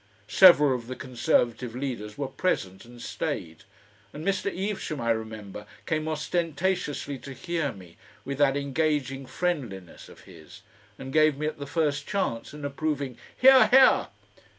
[0.27, 3.65] Several of the Conservative leaders were present and stayed,
[4.11, 4.51] and Mr.
[4.51, 10.63] Evesham, I remember, came ostentatiously to hear me, with that engaging friendliness of his,
[10.97, 14.07] and gave me at the first chance an approving "Hear, Hear!"